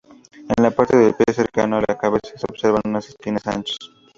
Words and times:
En 0.57 0.63
la 0.63 0.71
parte 0.71 0.97
del 0.97 1.13
pie 1.13 1.31
cercano 1.31 1.77
a 1.77 1.83
la 1.87 1.95
cabeza 1.95 2.35
se 2.35 2.47
observan 2.49 2.81
unas 2.85 3.07
esquinas 3.07 3.45
anchas. 3.45 3.77